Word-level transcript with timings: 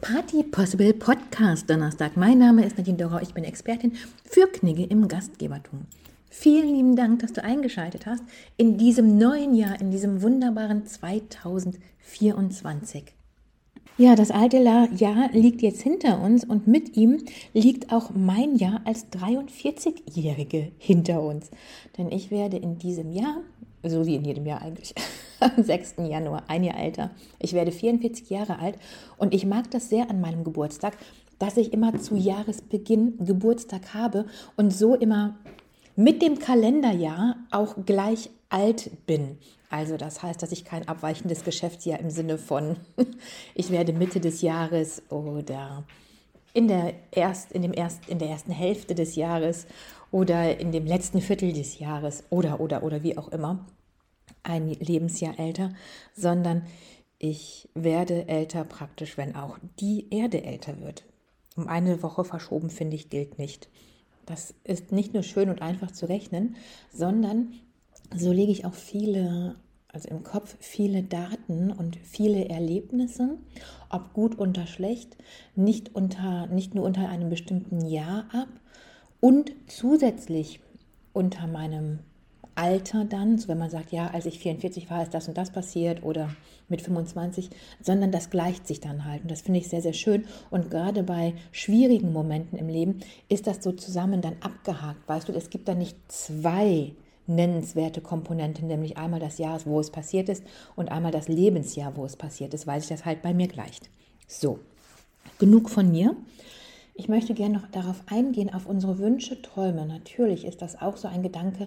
Party 0.00 0.42
Possible 0.42 0.94
Podcast 0.94 1.68
Donnerstag. 1.68 2.16
Mein 2.16 2.38
Name 2.38 2.64
ist 2.64 2.78
Nadine 2.78 2.96
Dorau, 2.96 3.18
ich 3.20 3.34
bin 3.34 3.44
Expertin 3.44 3.92
für 4.24 4.46
Knigge 4.46 4.84
im 4.84 5.08
Gastgebertum. 5.08 5.86
Vielen 6.28 6.74
lieben 6.74 6.96
Dank, 6.96 7.20
dass 7.20 7.32
du 7.32 7.42
eingeschaltet 7.42 8.06
hast 8.06 8.22
in 8.56 8.78
diesem 8.78 9.18
neuen 9.18 9.54
Jahr, 9.54 9.80
in 9.80 9.90
diesem 9.90 10.22
wunderbaren 10.22 10.86
2024. 10.86 13.04
Ja, 13.98 14.14
das 14.14 14.30
alte 14.30 14.58
Jahr 14.58 15.30
liegt 15.32 15.62
jetzt 15.62 15.82
hinter 15.82 16.22
uns 16.22 16.44
und 16.44 16.66
mit 16.66 16.96
ihm 16.96 17.24
liegt 17.52 17.92
auch 17.92 18.10
mein 18.14 18.56
Jahr 18.56 18.80
als 18.84 19.12
43-Jährige 19.12 20.72
hinter 20.78 21.22
uns. 21.22 21.50
Denn 21.98 22.10
ich 22.10 22.30
werde 22.30 22.56
in 22.56 22.78
diesem 22.78 23.12
Jahr, 23.12 23.42
so 23.82 24.06
wie 24.06 24.16
in 24.16 24.24
jedem 24.24 24.46
Jahr 24.46 24.62
eigentlich, 24.62 24.94
am 25.40 25.62
6. 25.62 25.96
Januar, 25.98 26.44
ein 26.48 26.64
Jahr 26.64 26.78
älter. 26.78 27.10
Ich 27.38 27.52
werde 27.52 27.72
44 27.72 28.30
Jahre 28.30 28.58
alt 28.58 28.76
und 29.16 29.34
ich 29.34 29.46
mag 29.46 29.70
das 29.70 29.88
sehr 29.88 30.10
an 30.10 30.20
meinem 30.20 30.44
Geburtstag, 30.44 30.96
dass 31.38 31.56
ich 31.56 31.72
immer 31.72 31.98
zu 31.98 32.16
Jahresbeginn 32.16 33.24
Geburtstag 33.24 33.94
habe 33.94 34.26
und 34.56 34.72
so 34.72 34.94
immer 34.94 35.38
mit 35.96 36.22
dem 36.22 36.38
Kalenderjahr 36.38 37.36
auch 37.50 37.76
gleich 37.86 38.30
alt 38.50 38.90
bin. 39.06 39.38
Also 39.70 39.96
das 39.96 40.22
heißt, 40.22 40.42
dass 40.42 40.52
ich 40.52 40.64
kein 40.64 40.88
abweichendes 40.88 41.44
Geschäftsjahr 41.44 42.00
im 42.00 42.10
Sinne 42.10 42.38
von, 42.38 42.76
ich 43.54 43.70
werde 43.70 43.92
Mitte 43.92 44.20
des 44.20 44.42
Jahres 44.42 45.02
oder 45.08 45.84
in 46.52 46.68
der, 46.68 46.94
erst, 47.12 47.52
in, 47.52 47.62
dem 47.62 47.72
erst, 47.72 48.08
in 48.08 48.18
der 48.18 48.28
ersten 48.28 48.50
Hälfte 48.50 48.94
des 48.94 49.14
Jahres 49.14 49.66
oder 50.10 50.58
in 50.58 50.72
dem 50.72 50.86
letzten 50.86 51.20
Viertel 51.20 51.52
des 51.52 51.78
Jahres 51.78 52.24
oder, 52.30 52.60
oder, 52.60 52.82
oder 52.82 53.02
wie 53.02 53.16
auch 53.16 53.28
immer 53.28 53.66
ein 54.42 54.68
Lebensjahr 54.68 55.38
älter, 55.38 55.72
sondern 56.14 56.62
ich 57.18 57.68
werde 57.74 58.28
älter 58.28 58.64
praktisch, 58.64 59.18
wenn 59.18 59.36
auch 59.36 59.58
die 59.78 60.06
Erde 60.10 60.42
älter 60.42 60.80
wird. 60.80 61.04
Um 61.56 61.68
eine 61.68 62.02
Woche 62.02 62.24
verschoben, 62.24 62.70
finde 62.70 62.96
ich, 62.96 63.10
gilt 63.10 63.38
nicht. 63.38 63.68
Das 64.24 64.54
ist 64.64 64.92
nicht 64.92 65.12
nur 65.12 65.22
schön 65.22 65.50
und 65.50 65.60
einfach 65.60 65.90
zu 65.90 66.06
rechnen, 66.08 66.56
sondern 66.92 67.52
so 68.16 68.32
lege 68.32 68.52
ich 68.52 68.64
auch 68.64 68.74
viele, 68.74 69.56
also 69.88 70.08
im 70.08 70.22
Kopf 70.22 70.56
viele 70.60 71.02
Daten 71.02 71.72
und 71.72 71.96
viele 72.02 72.48
Erlebnisse, 72.48 73.38
ob 73.90 74.12
gut 74.14 74.38
oder 74.38 74.66
schlecht, 74.66 75.16
nicht, 75.54 75.94
unter, 75.94 76.46
nicht 76.46 76.74
nur 76.74 76.84
unter 76.84 77.08
einem 77.08 77.28
bestimmten 77.28 77.84
Jahr 77.84 78.26
ab 78.32 78.48
und 79.20 79.52
zusätzlich 79.66 80.60
unter 81.12 81.46
meinem 81.46 82.00
Alter 82.54 83.04
dann, 83.04 83.38
so 83.38 83.48
wenn 83.48 83.58
man 83.58 83.70
sagt, 83.70 83.92
ja, 83.92 84.08
als 84.08 84.26
ich 84.26 84.38
44 84.38 84.90
war, 84.90 85.02
ist 85.02 85.14
das 85.14 85.28
und 85.28 85.38
das 85.38 85.50
passiert 85.50 86.02
oder 86.02 86.30
mit 86.68 86.82
25, 86.82 87.50
sondern 87.80 88.12
das 88.12 88.30
gleicht 88.30 88.66
sich 88.66 88.80
dann 88.80 89.04
halt. 89.04 89.22
Und 89.22 89.30
das 89.30 89.40
finde 89.42 89.60
ich 89.60 89.68
sehr, 89.68 89.82
sehr 89.82 89.92
schön. 89.92 90.26
Und 90.50 90.70
gerade 90.70 91.02
bei 91.02 91.34
schwierigen 91.52 92.12
Momenten 92.12 92.58
im 92.58 92.68
Leben 92.68 93.00
ist 93.28 93.46
das 93.46 93.62
so 93.62 93.72
zusammen 93.72 94.20
dann 94.20 94.36
abgehakt. 94.40 95.08
Weißt 95.08 95.28
du, 95.28 95.32
es 95.32 95.50
gibt 95.50 95.68
da 95.68 95.74
nicht 95.74 95.96
zwei 96.08 96.92
nennenswerte 97.26 98.00
Komponenten, 98.00 98.66
nämlich 98.66 98.96
einmal 98.98 99.20
das 99.20 99.38
Jahr, 99.38 99.60
wo 99.64 99.80
es 99.80 99.90
passiert 99.90 100.28
ist 100.28 100.42
und 100.76 100.90
einmal 100.90 101.12
das 101.12 101.28
Lebensjahr, 101.28 101.96
wo 101.96 102.04
es 102.04 102.16
passiert 102.16 102.52
ist, 102.54 102.66
weil 102.66 102.80
sich 102.80 102.90
das 102.90 103.04
halt 103.04 103.22
bei 103.22 103.32
mir 103.32 103.48
gleicht. 103.48 103.88
So, 104.26 104.58
genug 105.38 105.70
von 105.70 105.90
mir. 105.90 106.16
Ich 107.00 107.08
möchte 107.08 107.32
gerne 107.32 107.54
noch 107.54 107.66
darauf 107.68 108.02
eingehen, 108.10 108.52
auf 108.52 108.66
unsere 108.66 108.98
Wünsche, 108.98 109.40
Träume. 109.40 109.86
Natürlich 109.86 110.44
ist 110.44 110.60
das 110.60 110.82
auch 110.82 110.98
so 110.98 111.08
ein 111.08 111.22
Gedanke, 111.22 111.66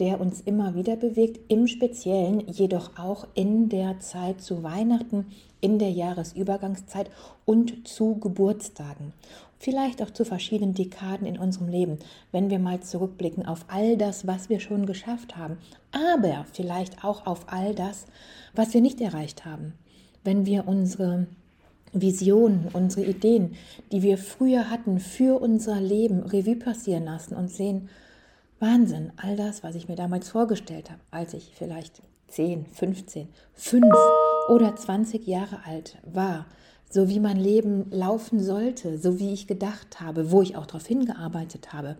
der 0.00 0.20
uns 0.20 0.40
immer 0.40 0.74
wieder 0.74 0.96
bewegt, 0.96 1.38
im 1.46 1.68
Speziellen 1.68 2.48
jedoch 2.48 2.98
auch 2.98 3.28
in 3.34 3.68
der 3.68 4.00
Zeit 4.00 4.40
zu 4.40 4.64
Weihnachten, 4.64 5.26
in 5.60 5.78
der 5.78 5.92
Jahresübergangszeit 5.92 7.12
und 7.44 7.86
zu 7.86 8.16
Geburtstagen. 8.16 9.12
Vielleicht 9.56 10.02
auch 10.02 10.10
zu 10.10 10.24
verschiedenen 10.24 10.74
Dekaden 10.74 11.28
in 11.28 11.38
unserem 11.38 11.68
Leben, 11.68 12.00
wenn 12.32 12.50
wir 12.50 12.58
mal 12.58 12.80
zurückblicken 12.80 13.46
auf 13.46 13.66
all 13.68 13.96
das, 13.96 14.26
was 14.26 14.48
wir 14.48 14.58
schon 14.58 14.86
geschafft 14.86 15.36
haben, 15.36 15.58
aber 15.92 16.44
vielleicht 16.52 17.04
auch 17.04 17.24
auf 17.24 17.44
all 17.46 17.72
das, 17.76 18.06
was 18.52 18.74
wir 18.74 18.80
nicht 18.80 19.00
erreicht 19.00 19.44
haben. 19.44 19.74
Wenn 20.24 20.44
wir 20.44 20.66
unsere 20.66 21.28
Visionen, 21.92 22.68
unsere 22.72 23.06
Ideen, 23.06 23.54
die 23.90 24.02
wir 24.02 24.18
früher 24.18 24.70
hatten 24.70 24.98
für 24.98 25.40
unser 25.40 25.80
Leben, 25.80 26.22
Revue 26.22 26.56
passieren 26.56 27.04
lassen 27.04 27.34
und 27.34 27.48
sehen, 27.48 27.88
Wahnsinn, 28.60 29.12
all 29.16 29.36
das, 29.36 29.62
was 29.62 29.74
ich 29.74 29.88
mir 29.88 29.96
damals 29.96 30.28
vorgestellt 30.28 30.90
habe, 30.90 31.00
als 31.10 31.34
ich 31.34 31.52
vielleicht 31.54 32.02
10, 32.28 32.66
15, 32.66 33.28
5 33.54 33.84
oder 34.48 34.74
20 34.76 35.26
Jahre 35.26 35.60
alt 35.64 35.98
war, 36.04 36.46
so 36.90 37.08
wie 37.08 37.20
mein 37.20 37.38
Leben 37.38 37.90
laufen 37.90 38.40
sollte, 38.40 38.98
so 38.98 39.18
wie 39.18 39.32
ich 39.32 39.46
gedacht 39.46 40.00
habe, 40.00 40.30
wo 40.30 40.42
ich 40.42 40.56
auch 40.56 40.66
darauf 40.66 40.86
hingearbeitet 40.86 41.72
habe, 41.72 41.96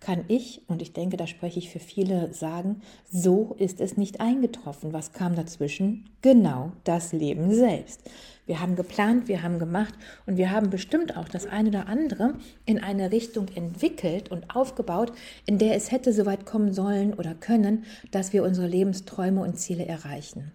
kann 0.00 0.24
ich, 0.28 0.60
und 0.68 0.82
ich 0.82 0.92
denke, 0.92 1.16
da 1.16 1.26
spreche 1.26 1.58
ich 1.58 1.70
für 1.70 1.78
viele, 1.78 2.32
sagen, 2.32 2.82
so 3.10 3.56
ist 3.58 3.80
es 3.80 3.96
nicht 3.96 4.20
eingetroffen. 4.20 4.92
Was 4.92 5.12
kam 5.12 5.34
dazwischen? 5.34 6.04
Genau 6.20 6.72
das 6.84 7.12
Leben 7.12 7.52
selbst. 7.52 8.02
Wir 8.44 8.60
haben 8.60 8.76
geplant, 8.76 9.26
wir 9.26 9.42
haben 9.42 9.58
gemacht 9.58 9.94
und 10.26 10.36
wir 10.36 10.50
haben 10.50 10.70
bestimmt 10.70 11.16
auch 11.16 11.28
das 11.28 11.46
eine 11.46 11.70
oder 11.70 11.88
andere 11.88 12.34
in 12.66 12.80
eine 12.82 13.10
Richtung 13.10 13.48
entwickelt 13.54 14.30
und 14.30 14.54
aufgebaut, 14.54 15.12
in 15.46 15.58
der 15.58 15.74
es 15.74 15.90
hätte 15.90 16.12
so 16.12 16.26
weit 16.26 16.46
kommen 16.46 16.72
sollen 16.72 17.14
oder 17.14 17.34
können, 17.34 17.84
dass 18.10 18.32
wir 18.32 18.44
unsere 18.44 18.68
Lebensträume 18.68 19.40
und 19.40 19.58
Ziele 19.58 19.86
erreichen. 19.86 20.52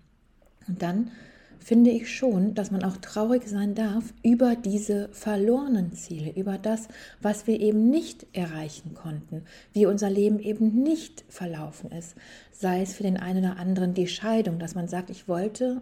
Und 0.71 0.81
dann 0.81 1.11
finde 1.59 1.89
ich 1.89 2.15
schon, 2.15 2.53
dass 2.53 2.71
man 2.71 2.85
auch 2.85 2.95
traurig 2.95 3.45
sein 3.45 3.75
darf 3.75 4.13
über 4.23 4.55
diese 4.55 5.09
verlorenen 5.09 5.91
Ziele, 5.91 6.31
über 6.31 6.57
das, 6.57 6.87
was 7.21 7.45
wir 7.45 7.59
eben 7.59 7.89
nicht 7.89 8.25
erreichen 8.31 8.93
konnten, 8.93 9.43
wie 9.73 9.85
unser 9.85 10.09
Leben 10.09 10.39
eben 10.39 10.81
nicht 10.81 11.25
verlaufen 11.27 11.91
ist. 11.91 12.15
Sei 12.53 12.81
es 12.81 12.93
für 12.93 13.03
den 13.03 13.17
einen 13.17 13.43
oder 13.43 13.57
anderen 13.57 13.93
die 13.93 14.07
Scheidung, 14.07 14.59
dass 14.59 14.75
man 14.75 14.87
sagt, 14.87 15.09
ich 15.09 15.27
wollte, 15.27 15.81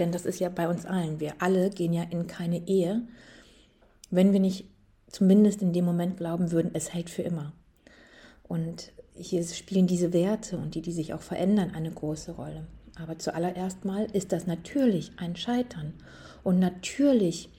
denn 0.00 0.10
das 0.10 0.26
ist 0.26 0.40
ja 0.40 0.48
bei 0.48 0.68
uns 0.68 0.84
allen, 0.84 1.20
wir 1.20 1.34
alle 1.38 1.70
gehen 1.70 1.92
ja 1.92 2.02
in 2.02 2.26
keine 2.26 2.66
Ehe, 2.66 3.02
wenn 4.10 4.32
wir 4.32 4.40
nicht 4.40 4.66
zumindest 5.06 5.62
in 5.62 5.72
dem 5.72 5.84
Moment 5.84 6.16
glauben 6.16 6.50
würden, 6.50 6.72
es 6.74 6.92
hält 6.92 7.10
für 7.10 7.22
immer. 7.22 7.52
Und 8.42 8.92
hier 9.14 9.44
spielen 9.44 9.86
diese 9.86 10.12
Werte 10.12 10.58
und 10.58 10.74
die, 10.74 10.82
die 10.82 10.92
sich 10.92 11.14
auch 11.14 11.22
verändern, 11.22 11.70
eine 11.76 11.92
große 11.92 12.32
Rolle. 12.32 12.66
Aber 12.96 13.18
zuallererst 13.18 13.84
mal 13.84 14.06
ist 14.12 14.32
das 14.32 14.46
natürlich 14.46 15.12
ein 15.18 15.36
Scheitern 15.36 15.94
und 16.42 16.58
natürlich 16.58 17.50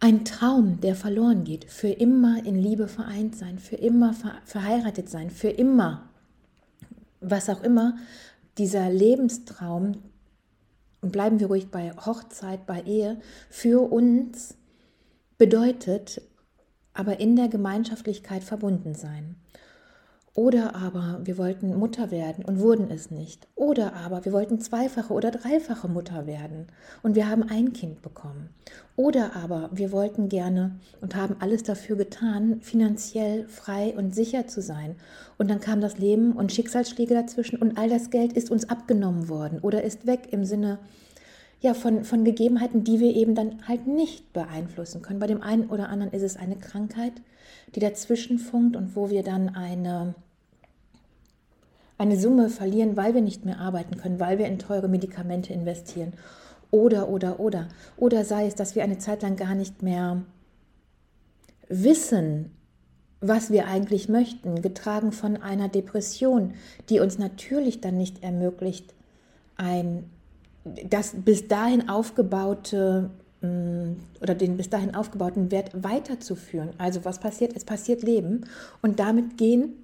ein 0.00 0.24
Traum, 0.24 0.80
der 0.80 0.94
verloren 0.94 1.44
geht, 1.44 1.64
für 1.64 1.88
immer 1.88 2.44
in 2.44 2.54
Liebe 2.54 2.86
vereint 2.86 3.34
sein, 3.34 3.58
für 3.58 3.76
immer 3.76 4.14
verheiratet 4.44 5.08
sein, 5.08 5.30
für 5.30 5.48
immer, 5.48 6.08
was 7.20 7.48
auch 7.48 7.62
immer 7.62 7.96
dieser 8.58 8.90
Lebenstraum, 8.90 10.02
und 11.00 11.12
bleiben 11.12 11.38
wir 11.38 11.46
ruhig 11.46 11.70
bei 11.70 11.92
Hochzeit, 11.92 12.66
bei 12.66 12.82
Ehe, 12.82 13.20
für 13.48 13.90
uns 13.90 14.56
bedeutet, 15.36 16.20
aber 16.92 17.20
in 17.20 17.36
der 17.36 17.48
Gemeinschaftlichkeit 17.48 18.42
verbunden 18.42 18.94
sein. 18.94 19.36
Oder 20.38 20.76
aber 20.76 21.18
wir 21.24 21.36
wollten 21.36 21.76
Mutter 21.76 22.12
werden 22.12 22.44
und 22.44 22.60
wurden 22.60 22.92
es 22.92 23.10
nicht. 23.10 23.48
Oder 23.56 23.94
aber 23.94 24.24
wir 24.24 24.32
wollten 24.32 24.60
zweifache 24.60 25.12
oder 25.12 25.32
dreifache 25.32 25.88
Mutter 25.88 26.28
werden 26.28 26.68
und 27.02 27.16
wir 27.16 27.28
haben 27.28 27.42
ein 27.42 27.72
Kind 27.72 28.02
bekommen. 28.02 28.50
Oder 28.94 29.34
aber 29.34 29.68
wir 29.72 29.90
wollten 29.90 30.28
gerne 30.28 30.78
und 31.00 31.16
haben 31.16 31.34
alles 31.40 31.64
dafür 31.64 31.96
getan, 31.96 32.60
finanziell 32.60 33.48
frei 33.48 33.92
und 33.96 34.14
sicher 34.14 34.46
zu 34.46 34.62
sein. 34.62 34.94
Und 35.38 35.50
dann 35.50 35.58
kam 35.58 35.80
das 35.80 35.98
Leben 35.98 36.34
und 36.34 36.52
Schicksalsschläge 36.52 37.14
dazwischen 37.14 37.58
und 37.58 37.76
all 37.76 37.88
das 37.88 38.10
Geld 38.10 38.32
ist 38.32 38.52
uns 38.52 38.68
abgenommen 38.68 39.28
worden 39.28 39.58
oder 39.58 39.82
ist 39.82 40.06
weg 40.06 40.28
im 40.30 40.44
Sinne 40.44 40.78
ja, 41.60 41.74
von, 41.74 42.04
von 42.04 42.22
Gegebenheiten, 42.22 42.84
die 42.84 43.00
wir 43.00 43.16
eben 43.16 43.34
dann 43.34 43.66
halt 43.66 43.88
nicht 43.88 44.32
beeinflussen 44.32 45.02
können. 45.02 45.18
Bei 45.18 45.26
dem 45.26 45.42
einen 45.42 45.68
oder 45.68 45.88
anderen 45.88 46.12
ist 46.12 46.22
es 46.22 46.36
eine 46.36 46.54
Krankheit, 46.54 47.14
die 47.74 47.80
dazwischen 47.80 48.38
funkt 48.38 48.76
und 48.76 48.94
wo 48.94 49.10
wir 49.10 49.24
dann 49.24 49.48
eine 49.48 50.14
eine 51.98 52.16
Summe 52.16 52.48
verlieren, 52.48 52.96
weil 52.96 53.14
wir 53.14 53.22
nicht 53.22 53.44
mehr 53.44 53.58
arbeiten 53.58 53.96
können, 53.96 54.20
weil 54.20 54.38
wir 54.38 54.46
in 54.46 54.58
teure 54.58 54.88
Medikamente 54.88 55.52
investieren. 55.52 56.12
Oder, 56.70 57.08
oder, 57.08 57.40
oder. 57.40 57.68
Oder 57.96 58.24
sei 58.24 58.46
es, 58.46 58.54
dass 58.54 58.74
wir 58.74 58.84
eine 58.84 58.98
Zeit 58.98 59.22
lang 59.22 59.36
gar 59.36 59.54
nicht 59.54 59.82
mehr 59.82 60.22
wissen, 61.68 62.52
was 63.20 63.50
wir 63.50 63.66
eigentlich 63.66 64.08
möchten, 64.08 64.62
getragen 64.62 65.10
von 65.10 65.36
einer 65.36 65.68
Depression, 65.68 66.54
die 66.88 67.00
uns 67.00 67.18
natürlich 67.18 67.80
dann 67.80 67.96
nicht 67.96 68.22
ermöglicht, 68.22 68.94
ein 69.56 70.04
das 70.64 71.14
bis 71.16 71.48
dahin 71.48 71.88
aufgebaute 71.88 73.10
mm, 73.40 73.92
oder 74.20 74.34
den 74.34 74.56
bis 74.56 74.68
dahin 74.68 74.94
aufgebauten 74.94 75.50
Wert 75.50 75.70
weiterzuführen. 75.82 76.70
Also 76.78 77.04
was 77.04 77.18
passiert? 77.20 77.56
Es 77.56 77.64
passiert 77.64 78.02
Leben 78.02 78.44
und 78.82 79.00
damit 79.00 79.38
gehen 79.38 79.74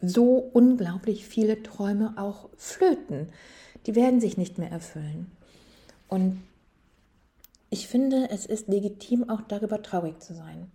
so 0.00 0.36
unglaublich 0.52 1.26
viele 1.26 1.62
Träume 1.62 2.14
auch 2.16 2.48
flöten. 2.56 3.28
Die 3.86 3.94
werden 3.94 4.20
sich 4.20 4.36
nicht 4.36 4.58
mehr 4.58 4.70
erfüllen. 4.70 5.30
Und 6.08 6.42
ich 7.70 7.86
finde, 7.86 8.28
es 8.30 8.46
ist 8.46 8.68
legitim, 8.68 9.28
auch 9.28 9.42
darüber 9.42 9.82
traurig 9.82 10.20
zu 10.20 10.34
sein. 10.34 10.70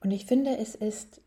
Und 0.00 0.10
ich 0.10 0.26
finde, 0.26 0.56
es 0.58 0.74
ist 0.74 1.20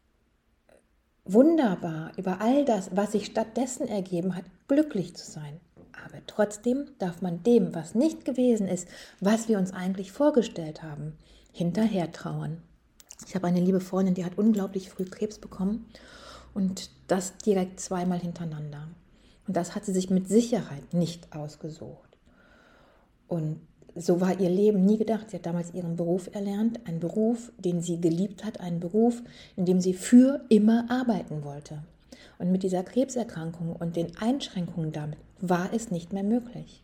wunderbar, 1.25 2.11
über 2.17 2.41
all 2.41 2.65
das, 2.65 2.95
was 2.95 3.13
sich 3.13 3.25
stattdessen 3.25 3.87
ergeben 3.87 4.35
hat, 4.35 4.45
glücklich 4.67 5.15
zu 5.15 5.29
sein. 5.29 5.59
Aber 6.05 6.25
trotzdem 6.27 6.87
darf 6.97 7.21
man 7.21 7.43
dem, 7.43 7.75
was 7.75 7.95
nicht 7.95 8.25
gewesen 8.25 8.67
ist, 8.67 8.87
was 9.19 9.47
wir 9.47 9.57
uns 9.57 9.71
eigentlich 9.71 10.11
vorgestellt 10.11 10.81
haben, 10.81 11.13
hinterher 11.51 12.11
trauern. 12.11 12.61
Ich 13.27 13.35
habe 13.35 13.47
eine 13.47 13.59
liebe 13.59 13.81
Freundin, 13.81 14.15
die 14.15 14.25
hat 14.25 14.37
unglaublich 14.37 14.89
früh 14.89 15.05
Krebs 15.05 15.39
bekommen 15.39 15.85
und 16.53 16.89
das 17.07 17.37
direkt 17.37 17.79
zweimal 17.79 18.19
hintereinander. 18.19 18.87
Und 19.47 19.57
das 19.57 19.75
hat 19.75 19.85
sie 19.85 19.93
sich 19.93 20.09
mit 20.09 20.27
Sicherheit 20.27 20.93
nicht 20.93 21.35
ausgesucht. 21.35 22.17
Und 23.27 23.59
so 23.95 24.21
war 24.21 24.39
ihr 24.39 24.49
Leben 24.49 24.85
nie 24.85 24.97
gedacht. 24.97 25.29
Sie 25.29 25.37
hat 25.37 25.45
damals 25.45 25.73
ihren 25.73 25.95
Beruf 25.95 26.29
erlernt, 26.33 26.87
einen 26.87 26.99
Beruf, 26.99 27.51
den 27.57 27.81
sie 27.81 27.99
geliebt 27.99 28.45
hat, 28.45 28.59
einen 28.59 28.79
Beruf, 28.79 29.21
in 29.55 29.65
dem 29.65 29.81
sie 29.81 29.93
für 29.93 30.41
immer 30.49 30.85
arbeiten 30.89 31.43
wollte. 31.43 31.83
Und 32.37 32.51
mit 32.51 32.63
dieser 32.63 32.83
Krebserkrankung 32.83 33.75
und 33.75 33.95
den 33.95 34.15
Einschränkungen 34.17 34.91
damit 34.91 35.17
war 35.41 35.73
es 35.73 35.91
nicht 35.91 36.13
mehr 36.13 36.23
möglich. 36.23 36.83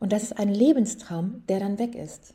Und 0.00 0.12
das 0.12 0.22
ist 0.24 0.38
ein 0.38 0.48
Lebenstraum, 0.48 1.42
der 1.48 1.60
dann 1.60 1.78
weg 1.78 1.94
ist. 1.94 2.34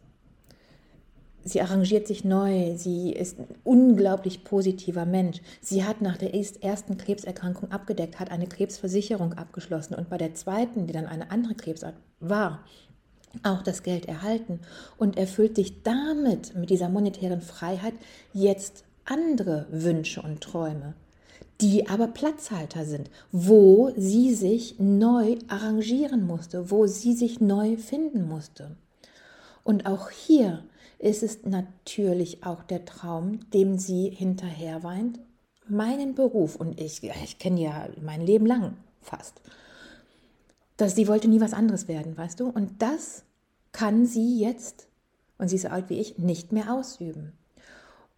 Sie 1.48 1.62
arrangiert 1.62 2.08
sich 2.08 2.26
neu, 2.26 2.76
sie 2.76 3.14
ist 3.14 3.40
ein 3.40 3.48
unglaublich 3.64 4.44
positiver 4.44 5.06
Mensch. 5.06 5.42
Sie 5.62 5.86
hat 5.86 6.02
nach 6.02 6.18
der 6.18 6.34
ersten 6.34 6.98
Krebserkrankung 6.98 7.72
abgedeckt, 7.72 8.20
hat 8.20 8.32
eine 8.32 8.48
Krebsversicherung 8.48 9.32
abgeschlossen 9.34 9.96
und 9.96 10.10
bei 10.10 10.18
der 10.18 10.36
zweiten, 10.36 10.88
die 10.88 10.94
dann 10.94 11.06
eine 11.06 11.32
andere 11.32 11.56
Krebsart 11.56 11.96
war, 12.20 12.66
auch 13.44 13.62
das 13.62 13.84
Geld 13.84 14.08
erhalten 14.08 14.60
und 14.98 15.18
erfüllt 15.18 15.56
sich 15.56 15.84
damit 15.84 16.54
mit 16.54 16.70
dieser 16.70 16.90
monetären 16.90 17.42
Freiheit 17.42 17.94
jetzt 18.34 18.84
andere 19.06 19.68
Wünsche 19.70 20.22
und 20.22 20.42
Träume, 20.42 20.96
die 21.62 21.88
aber 21.88 22.08
Platzhalter 22.08 22.84
sind, 22.84 23.10
wo 23.32 23.94
sie 23.96 24.34
sich 24.34 24.80
neu 24.80 25.38
arrangieren 25.48 26.28
musste, 26.28 26.72
wo 26.72 26.88
sie 26.88 27.14
sich 27.14 27.40
neu 27.40 27.78
finden 27.78 28.28
musste. 28.28 28.76
Und 29.64 29.86
auch 29.86 30.10
hier 30.10 30.64
ist 31.00 31.24
es 31.24 31.46
natürlich 31.46 32.44
auch 32.44 32.64
der 32.64 32.86
Traum, 32.86 33.50
dem 33.52 33.78
sie 33.78 34.10
hinterher 34.10 34.84
weint. 34.84 35.20
Meinen 35.68 36.16
Beruf, 36.16 36.56
und 36.56 36.80
ich, 36.80 37.04
ich 37.04 37.40
kenne 37.40 37.62
ja 37.62 37.90
mein 38.02 38.22
Leben 38.22 38.46
lang 38.46 38.78
fast, 39.02 39.42
dass 40.78 40.96
sie 40.96 41.08
wollte 41.08 41.28
nie 41.28 41.42
was 41.42 41.54
anderes 41.54 41.88
werden, 41.88 42.18
weißt 42.18 42.40
du? 42.40 42.50
Und 42.50 42.82
das 42.82 43.24
kann 43.72 44.06
sie 44.06 44.40
jetzt, 44.40 44.88
und 45.38 45.50
sie 45.50 45.58
ist 45.58 45.64
so 45.64 45.68
alt 45.70 45.90
wie 45.90 46.00
ich, 46.00 46.18
nicht 46.18 46.52
mehr 46.52 46.74
ausüben. 46.74 47.34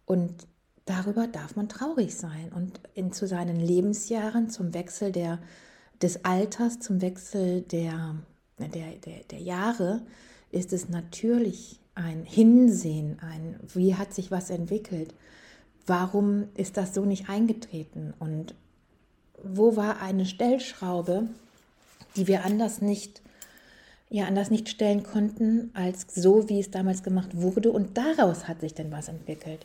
Und 0.06 0.46
darüber 0.84 1.26
darf 1.26 1.56
man 1.56 1.68
traurig 1.68 2.16
sein. 2.16 2.52
Und 2.54 2.80
in, 2.94 3.12
zu 3.12 3.26
seinen 3.26 3.60
Lebensjahren, 3.60 4.48
zum 4.48 4.74
Wechsel 4.74 5.12
der, 5.12 5.40
des 6.00 6.24
Alters, 6.24 6.80
zum 6.80 7.00
Wechsel 7.00 7.62
der, 7.62 8.16
der, 8.58 8.96
der, 8.96 9.24
der 9.30 9.40
Jahre, 9.40 10.02
ist 10.50 10.72
es 10.72 10.88
natürlich 10.88 11.79
ein 12.00 12.24
Hinsehen, 12.24 13.18
ein, 13.20 13.58
wie 13.74 13.94
hat 13.94 14.12
sich 14.14 14.30
was 14.30 14.50
entwickelt, 14.50 15.14
warum 15.86 16.44
ist 16.54 16.76
das 16.76 16.94
so 16.94 17.04
nicht 17.04 17.28
eingetreten 17.28 18.14
und 18.18 18.54
wo 19.42 19.76
war 19.76 20.02
eine 20.02 20.26
Stellschraube, 20.26 21.28
die 22.16 22.26
wir 22.26 22.44
anders 22.44 22.80
nicht 22.80 23.22
ja 24.10 24.24
anders 24.24 24.50
nicht 24.50 24.68
stellen 24.68 25.04
konnten, 25.04 25.70
als 25.72 26.06
so, 26.12 26.48
wie 26.48 26.60
es 26.60 26.70
damals 26.70 27.02
gemacht 27.02 27.30
wurde. 27.40 27.70
Und 27.70 27.96
daraus 27.96 28.48
hat 28.48 28.60
sich 28.60 28.74
dann 28.74 28.90
was 28.90 29.08
entwickelt. 29.08 29.64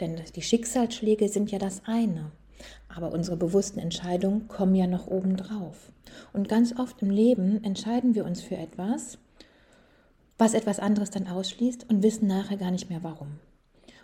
Denn 0.00 0.18
die 0.34 0.42
Schicksalsschläge 0.42 1.28
sind 1.28 1.50
ja 1.52 1.58
das 1.58 1.82
eine. 1.84 2.32
Aber 2.88 3.12
unsere 3.12 3.36
bewussten 3.36 3.78
Entscheidungen 3.78 4.48
kommen 4.48 4.74
ja 4.74 4.86
noch 4.86 5.06
obendrauf. 5.06 5.92
Und 6.32 6.48
ganz 6.48 6.78
oft 6.78 7.02
im 7.02 7.10
Leben 7.10 7.62
entscheiden 7.64 8.14
wir 8.14 8.24
uns 8.24 8.40
für 8.40 8.56
etwas, 8.56 9.18
was 10.38 10.54
etwas 10.54 10.78
anderes 10.78 11.10
dann 11.10 11.28
ausschließt 11.28 11.88
und 11.88 12.02
wissen 12.02 12.26
nachher 12.26 12.56
gar 12.56 12.70
nicht 12.70 12.90
mehr 12.90 13.02
warum. 13.02 13.38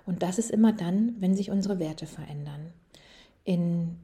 Und 0.06 0.22
das 0.22 0.38
ist 0.38 0.50
immer 0.50 0.72
dann, 0.72 1.16
wenn 1.20 1.34
sich 1.34 1.50
unsere 1.50 1.78
Werte 1.78 2.06
verändern. 2.06 2.72
In 3.44 3.96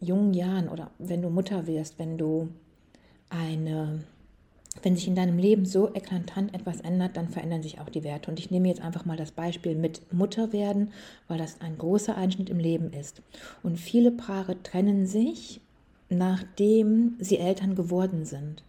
jungen 0.00 0.34
Jahren 0.34 0.68
oder 0.68 0.90
wenn 0.98 1.22
du 1.22 1.30
Mutter 1.30 1.66
wirst, 1.66 1.98
wenn 1.98 2.18
du 2.18 2.48
eine 3.28 4.04
wenn 4.80 4.96
sich 4.96 5.06
in 5.06 5.14
deinem 5.14 5.38
Leben 5.38 5.66
so 5.66 5.94
eklatant 5.94 6.54
etwas 6.54 6.80
ändert, 6.80 7.16
dann 7.16 7.28
verändern 7.28 7.62
sich 7.62 7.78
auch 7.78 7.90
die 7.90 8.04
Werte. 8.04 8.30
Und 8.30 8.38
ich 8.38 8.50
nehme 8.50 8.68
jetzt 8.68 8.80
einfach 8.80 9.04
mal 9.04 9.16
das 9.16 9.32
Beispiel 9.32 9.74
mit 9.74 10.12
Mutter 10.12 10.52
werden, 10.52 10.92
weil 11.28 11.38
das 11.38 11.60
ein 11.60 11.76
großer 11.76 12.16
Einschnitt 12.16 12.48
im 12.48 12.58
Leben 12.58 12.92
ist. 12.92 13.20
Und 13.62 13.78
viele 13.78 14.10
Paare 14.10 14.62
trennen 14.62 15.06
sich, 15.06 15.60
nachdem 16.08 17.16
sie 17.18 17.38
Eltern 17.38 17.74
geworden 17.74 18.24
sind. 18.24 18.62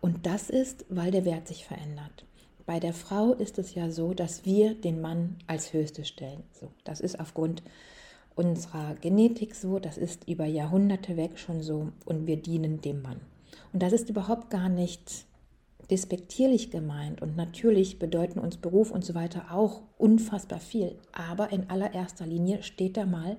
Und 0.00 0.26
das 0.26 0.50
ist, 0.50 0.84
weil 0.88 1.10
der 1.10 1.24
Wert 1.24 1.48
sich 1.48 1.64
verändert. 1.64 2.24
Bei 2.66 2.80
der 2.80 2.92
Frau 2.92 3.32
ist 3.32 3.58
es 3.58 3.74
ja 3.74 3.90
so, 3.90 4.14
dass 4.14 4.44
wir 4.44 4.74
den 4.74 5.00
Mann 5.00 5.36
als 5.46 5.72
Höchstes 5.72 6.08
stellen. 6.08 6.42
So, 6.52 6.70
das 6.84 7.00
ist 7.00 7.18
aufgrund 7.18 7.62
unserer 8.34 8.94
Genetik 8.96 9.54
so, 9.54 9.78
das 9.78 9.98
ist 9.98 10.28
über 10.28 10.44
Jahrhunderte 10.44 11.16
weg 11.16 11.38
schon 11.38 11.62
so 11.62 11.88
und 12.04 12.26
wir 12.26 12.36
dienen 12.36 12.80
dem 12.80 13.02
Mann. 13.02 13.20
Und 13.72 13.82
das 13.82 13.92
ist 13.92 14.08
überhaupt 14.08 14.50
gar 14.50 14.68
nicht 14.68 15.26
despektierlich 15.90 16.70
gemeint. 16.70 17.22
Und 17.22 17.36
natürlich 17.36 17.98
bedeuten 17.98 18.38
uns 18.38 18.56
Beruf 18.56 18.90
und 18.90 19.04
so 19.04 19.14
weiter 19.14 19.46
auch 19.52 19.82
unfassbar 19.96 20.60
viel. 20.60 20.96
Aber 21.12 21.50
in 21.52 21.70
allererster 21.70 22.26
Linie 22.26 22.62
steht 22.62 22.96
da 22.96 23.06
mal 23.06 23.38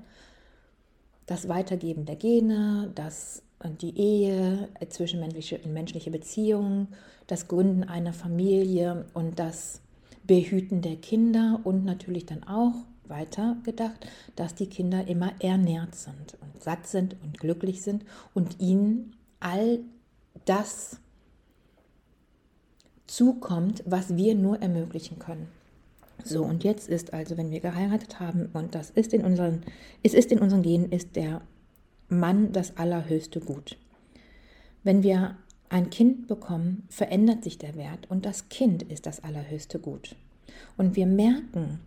das 1.25 1.47
Weitergeben 1.47 2.05
der 2.05 2.15
Gene, 2.15 2.91
das 2.95 3.43
die 3.81 3.97
Ehe, 3.97 4.69
zwischenmenschliche 4.89 5.67
menschliche 5.67 6.11
Beziehungen, 6.11 6.87
das 7.27 7.47
Gründen 7.47 7.83
einer 7.83 8.13
Familie 8.13 9.05
und 9.13 9.37
das 9.37 9.81
Behüten 10.23 10.81
der 10.81 10.95
Kinder 10.95 11.59
und 11.63 11.85
natürlich 11.85 12.25
dann 12.25 12.43
auch 12.43 12.73
weiter 13.07 13.57
gedacht, 13.63 14.07
dass 14.35 14.55
die 14.55 14.67
Kinder 14.67 15.07
immer 15.07 15.33
ernährt 15.39 15.95
sind 15.95 16.37
und 16.41 16.61
satt 16.61 16.87
sind 16.87 17.15
und 17.23 17.39
glücklich 17.39 17.81
sind 17.81 18.05
und 18.33 18.59
ihnen 18.59 19.15
all 19.39 19.79
das 20.45 20.99
zukommt, 23.07 23.83
was 23.85 24.15
wir 24.15 24.35
nur 24.35 24.61
ermöglichen 24.61 25.19
können. 25.19 25.47
So, 26.23 26.43
und 26.43 26.63
jetzt 26.63 26.89
ist 26.89 27.13
also, 27.13 27.37
wenn 27.37 27.49
wir 27.49 27.59
geheiratet 27.59 28.19
haben 28.19 28.49
und 28.53 28.75
das 28.75 28.89
ist 28.89 29.13
in 29.13 29.23
unseren, 29.25 29.63
es 30.03 30.13
ist 30.13 30.31
in 30.31 30.39
unseren 30.39 30.61
Genen, 30.61 30.91
ist 30.91 31.15
der 31.15 31.41
Mann 32.09 32.51
das 32.51 32.77
allerhöchste 32.77 33.39
Gut. 33.39 33.77
Wenn 34.83 35.03
wir 35.03 35.37
ein 35.69 35.89
Kind 35.89 36.27
bekommen, 36.27 36.83
verändert 36.89 37.43
sich 37.43 37.57
der 37.57 37.75
Wert 37.75 38.09
und 38.09 38.25
das 38.25 38.49
Kind 38.49 38.83
ist 38.83 39.05
das 39.05 39.23
allerhöchste 39.23 39.79
Gut. 39.79 40.15
Und 40.77 40.95
wir 40.95 41.05
merken, 41.05 41.79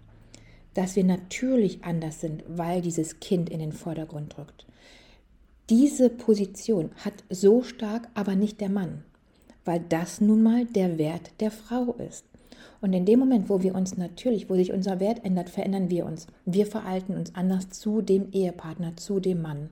dass 0.74 0.96
wir 0.96 1.04
natürlich 1.04 1.84
anders 1.84 2.20
sind, 2.20 2.44
weil 2.46 2.80
dieses 2.80 3.20
Kind 3.20 3.50
in 3.50 3.58
den 3.58 3.72
Vordergrund 3.72 4.36
drückt. 4.36 4.66
Diese 5.68 6.08
Position 6.08 6.90
hat 7.04 7.24
so 7.28 7.62
stark 7.62 8.08
aber 8.14 8.36
nicht 8.36 8.60
der 8.60 8.68
Mann, 8.68 9.04
weil 9.64 9.80
das 9.80 10.20
nun 10.20 10.42
mal 10.42 10.64
der 10.64 10.98
Wert 10.98 11.32
der 11.40 11.50
Frau 11.50 11.94
ist. 11.94 12.24
Und 12.80 12.92
in 12.92 13.04
dem 13.04 13.18
Moment, 13.18 13.48
wo 13.48 13.62
wir 13.62 13.74
uns 13.74 13.96
natürlich, 13.96 14.50
wo 14.50 14.54
sich 14.54 14.72
unser 14.72 15.00
Wert 15.00 15.24
ändert, 15.24 15.50
verändern 15.50 15.90
wir 15.90 16.06
uns. 16.06 16.26
Wir 16.44 16.66
verhalten 16.66 17.16
uns 17.16 17.34
anders 17.34 17.70
zu 17.70 18.02
dem 18.02 18.30
Ehepartner, 18.32 18.96
zu 18.96 19.20
dem 19.20 19.42
Mann. 19.42 19.70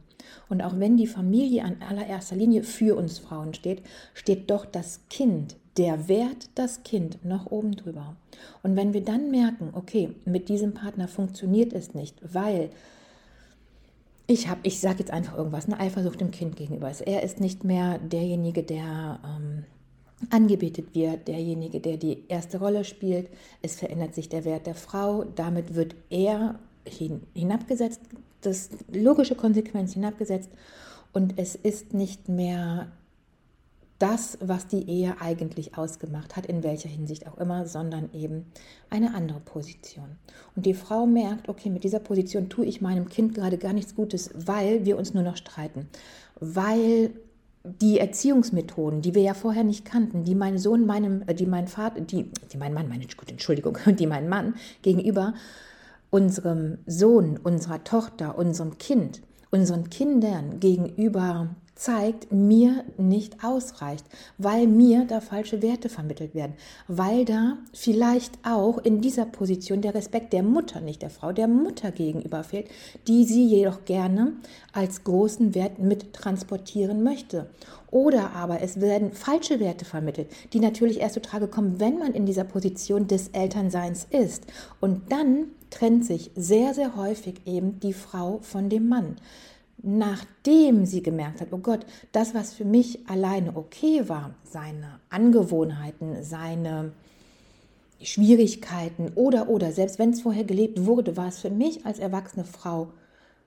Und 0.49 0.63
auch 0.63 0.79
wenn 0.79 0.97
die 0.97 1.07
Familie 1.07 1.65
an 1.65 1.77
allererster 1.87 2.37
Linie 2.37 2.63
für 2.63 2.97
uns 2.97 3.19
Frauen 3.19 3.55
steht, 3.55 3.83
steht 4.15 4.51
doch 4.51 4.65
das 4.65 5.01
Kind, 5.09 5.57
der 5.77 6.09
Wert 6.09 6.51
das 6.55 6.83
Kind 6.83 7.25
noch 7.25 7.51
oben 7.51 7.73
drüber. 7.77 8.17
Und 8.63 8.77
wenn 8.77 8.93
wir 8.93 9.03
dann 9.03 9.31
merken, 9.31 9.71
okay, 9.73 10.15
mit 10.25 10.49
diesem 10.49 10.75
Partner 10.75 11.09
funktioniert 11.09 11.73
es 11.73 11.95
nicht, 11.95 12.17
weil 12.23 12.71
ich 14.27 14.49
habe, 14.49 14.61
ich 14.63 14.79
sage 14.79 15.01
jetzt 15.01 15.11
einfach 15.11 15.37
irgendwas, 15.37 15.67
eine 15.67 15.81
Eifersucht 15.81 16.21
dem 16.21 16.31
Kind 16.31 16.55
gegenüber 16.57 16.89
ist. 16.89 17.01
Er 17.01 17.23
ist 17.23 17.41
nicht 17.41 17.65
mehr 17.65 17.99
derjenige, 17.99 18.63
der 18.63 19.19
ähm, 19.25 19.65
angebetet 20.29 20.95
wird, 20.95 21.29
derjenige, 21.29 21.81
der 21.81 21.97
die 21.97 22.25
erste 22.29 22.59
Rolle 22.59 22.85
spielt. 22.85 23.29
Es 23.63 23.77
verändert 23.77 24.15
sich 24.15 24.29
der 24.29 24.45
Wert 24.45 24.67
der 24.67 24.75
Frau. 24.75 25.25
Damit 25.25 25.75
wird 25.75 25.95
er 26.11 26.59
hin, 26.87 27.23
hinabgesetzt, 27.35 28.01
das 28.43 28.71
logische 28.93 29.35
Konsequenz 29.35 29.95
hinabgesetzt. 29.95 30.51
Und 31.13 31.39
es 31.39 31.55
ist 31.55 31.95
nicht 31.95 32.29
mehr 32.29 32.89
das, 34.01 34.39
was 34.41 34.67
die 34.67 34.89
Ehe 34.89 35.21
eigentlich 35.21 35.77
ausgemacht 35.77 36.35
hat, 36.35 36.47
in 36.47 36.63
welcher 36.63 36.89
Hinsicht 36.89 37.27
auch 37.27 37.37
immer, 37.37 37.67
sondern 37.67 38.09
eben 38.15 38.47
eine 38.89 39.15
andere 39.15 39.41
Position. 39.41 40.17
Und 40.57 40.65
die 40.65 40.75
Frau 40.75 41.07
merkt, 41.07 41.49
okay, 41.51 41.69
mit 41.69 41.85
dieser 41.85 41.99
Position 41.99 42.49
tue 42.49 42.65
ich 42.65 42.81
meinem 42.81 43.09
Kind 43.11 43.35
gerade 43.35 43.59
gar 43.59 43.75
nichts 43.75 43.95
Gutes, 43.95 44.31
weil 44.35 44.87
wir 44.87 44.97
uns 44.97 45.13
nur 45.13 45.23
noch 45.23 45.37
streiten, 45.37 45.87
weil 46.41 47.11
die 47.63 47.99
Erziehungsmethoden, 47.99 49.03
die 49.03 49.15
wir 49.15 49.23
ja 49.23 49.35
vorher 49.35 49.65
nicht 49.65 49.85
kannten, 49.85 50.25
die 50.25 50.35
mein 50.35 50.59
Sohn 50.59 50.87
meinem, 50.87 51.23
äh, 51.27 51.35
die 51.35 51.47
mein 51.47 51.69
Vater, 51.69 52.01
die, 52.01 52.31
die 52.53 52.57
mein 52.57 52.73
Mann, 52.75 52.89
meine 52.89 53.05
gut, 53.07 53.31
Entschuldigung, 53.31 53.79
die 53.87 54.07
mein 54.07 54.29
Mann 54.29 54.55
gegenüber 54.83 55.35
unserem 56.11 56.79
Sohn, 56.87 57.39
unserer 57.43 57.85
Tochter, 57.85 58.37
unserem 58.37 58.79
Kind, 58.79 59.23
unseren 59.51 59.91
Kindern 59.91 60.59
gegenüber 60.59 61.55
zeigt, 61.81 62.31
mir 62.31 62.85
nicht 62.99 63.43
ausreicht, 63.43 64.05
weil 64.37 64.67
mir 64.67 65.07
da 65.07 65.23
falsche 65.23 65.63
Werte 65.63 65.89
vermittelt 65.89 66.35
werden, 66.35 66.53
weil 66.89 67.25
da 67.25 67.57
vielleicht 67.73 68.39
auch 68.45 68.77
in 68.77 69.01
dieser 69.01 69.25
Position 69.25 69.81
der 69.81 69.95
Respekt 69.95 70.35
der 70.35 70.43
Mutter, 70.43 70.83
nicht 70.83 71.01
der 71.01 71.09
Frau, 71.09 71.33
der 71.33 71.49
Mutter 71.49 71.91
gegenüber 71.91 72.45
fehlt, 72.45 72.69
die 73.09 73.25
sie 73.25 73.47
jedoch 73.47 73.87
gerne 73.87 74.35
als 74.75 75.05
großen 75.05 75.55
Wert 75.55 75.79
mit 75.79 76.13
transportieren 76.13 77.03
möchte. 77.03 77.49
Oder 77.91 78.33
aber 78.33 78.61
es 78.61 78.83
werden 78.83 79.13
falsche 79.13 79.59
Werte 79.59 79.87
vermittelt, 79.87 80.29
die 80.53 80.61
natürlich 80.61 81.01
erst 81.01 81.15
zu 81.15 81.23
Trage 81.23 81.49
kommen, 81.49 81.81
wenn 81.81 81.99
man 81.99 82.13
in 82.13 82.27
dieser 82.27 82.45
Position 82.45 83.09
des 83.09 83.29
Elternseins 83.29 84.07
ist. 84.11 84.45
Und 84.81 85.11
dann 85.11 85.47
trennt 85.71 86.05
sich 86.05 86.31
sehr, 86.37 86.75
sehr 86.75 86.95
häufig 86.95 87.41
eben 87.47 87.81
die 87.81 87.95
Frau 87.95 88.41
von 88.43 88.69
dem 88.69 88.87
Mann 88.87 89.17
nachdem 89.83 90.87
sie 90.87 91.03
gemerkt 91.03 91.41
hat, 91.41 91.49
oh 91.53 91.59
Gott, 91.59 91.87
das, 92.13 92.35
was 92.35 92.53
für 92.53 92.65
mich 92.65 93.09
alleine 93.09 93.57
okay 93.57 94.09
war, 94.09 94.35
seine 94.45 95.01
Angewohnheiten, 95.09 96.23
seine 96.23 96.93
Schwierigkeiten 98.03 99.13
oder 99.15 99.49
oder, 99.49 99.73
selbst 99.73 99.99
wenn 99.99 100.11
es 100.11 100.23
vorher 100.23 100.45
gelebt 100.45 100.87
wurde, 100.87 101.17
war 101.17 101.29
es 101.29 101.39
für 101.39 101.51
mich 101.51 101.85
als 101.85 101.99
erwachsene 101.99 102.45
Frau 102.45 102.89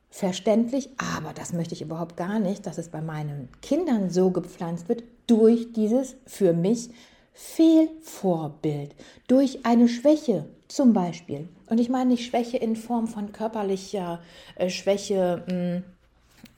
verständlich, 0.10 0.90
aber 0.98 1.34
das 1.34 1.54
möchte 1.54 1.74
ich 1.74 1.82
überhaupt 1.82 2.18
gar 2.18 2.40
nicht, 2.40 2.68
dass 2.68 2.78
es 2.78 2.90
bei 2.90 3.02
meinen 3.02 3.50
Kindern 3.62 4.12
so 4.12 4.30
gepflanzt 4.30 4.88
wird 4.88 5.04
durch 5.26 5.74
dieses 5.74 6.16
für 6.28 6.54
mich 6.54 6.92
Fehlvorbild, 7.34 8.94
durch 9.28 9.66
eine 9.66 9.88
Schwäche 9.88 10.46
zum 10.68 10.94
Beispiel. 10.94 11.50
Und 11.68 11.80
ich 11.80 11.90
meine 11.90 12.12
nicht 12.12 12.26
Schwäche 12.26 12.58
in 12.58 12.76
Form 12.76 13.08
von 13.08 13.32
körperlicher 13.32 14.20
äh, 14.56 14.70
Schwäche, 14.70 15.44
hm, 15.48 15.84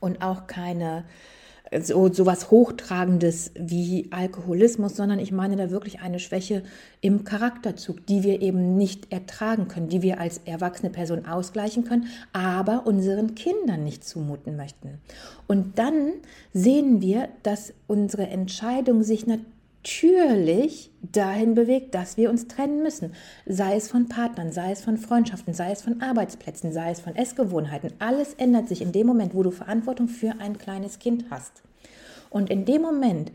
und 0.05 0.21
auch 0.21 0.47
keine 0.47 1.03
so 1.81 2.13
sowas 2.13 2.51
hochtragendes 2.51 3.51
wie 3.55 4.07
Alkoholismus, 4.11 4.95
sondern 4.95 5.17
ich 5.17 5.31
meine 5.31 5.55
da 5.55 5.71
wirklich 5.71 5.99
eine 5.99 6.19
Schwäche 6.19 6.61
im 7.01 7.23
Charakterzug, 7.23 8.05
die 8.05 8.21
wir 8.21 8.43
eben 8.43 8.77
nicht 8.77 9.11
ertragen 9.11 9.67
können, 9.67 9.89
die 9.89 10.03
wir 10.03 10.19
als 10.19 10.39
erwachsene 10.45 10.91
Person 10.91 11.25
ausgleichen 11.25 11.83
können, 11.83 12.07
aber 12.33 12.85
unseren 12.85 13.33
Kindern 13.33 13.83
nicht 13.83 14.07
zumuten 14.07 14.55
möchten. 14.55 14.99
Und 15.47 15.79
dann 15.79 16.11
sehen 16.53 17.01
wir, 17.01 17.29
dass 17.41 17.73
unsere 17.87 18.27
Entscheidung 18.27 19.01
sich 19.01 19.25
natürlich 19.25 19.54
natürlich 19.85 20.89
dahin 21.11 21.53
bewegt, 21.53 21.93
dass 21.93 22.17
wir 22.17 22.31
uns 22.31 22.47
trennen 22.47 22.81
müssen. 22.81 23.13
Sei 23.45 23.75
es 23.75 23.87
von 23.87 24.09
Partnern, 24.09 24.51
sei 24.51 24.71
es 24.71 24.81
von 24.81 24.97
Freundschaften, 24.97 25.53
sei 25.53 25.71
es 25.71 25.83
von 25.83 26.01
Arbeitsplätzen, 26.01 26.73
sei 26.73 26.89
es 26.89 26.99
von 26.99 27.15
Essgewohnheiten. 27.15 27.93
Alles 27.99 28.33
ändert 28.33 28.67
sich 28.67 28.81
in 28.81 28.91
dem 28.91 29.05
Moment, 29.05 29.35
wo 29.35 29.43
du 29.43 29.51
Verantwortung 29.51 30.07
für 30.07 30.33
ein 30.39 30.57
kleines 30.57 30.97
Kind 30.97 31.25
hast. 31.29 31.61
Und 32.31 32.49
in 32.49 32.65
dem 32.65 32.81
Moment, 32.81 33.31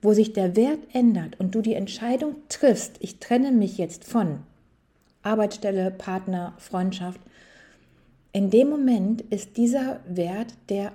wo 0.00 0.12
sich 0.12 0.32
der 0.32 0.54
Wert 0.54 0.78
ändert 0.92 1.40
und 1.40 1.56
du 1.56 1.62
die 1.62 1.74
Entscheidung 1.74 2.36
triffst, 2.48 2.96
ich 3.00 3.18
trenne 3.18 3.50
mich 3.50 3.76
jetzt 3.76 4.04
von 4.04 4.40
Arbeitsstelle, 5.24 5.90
Partner, 5.90 6.54
Freundschaft, 6.58 7.20
in 8.32 8.50
dem 8.50 8.70
Moment 8.70 9.22
ist 9.22 9.56
dieser 9.56 9.98
Wert 10.06 10.54
der 10.68 10.92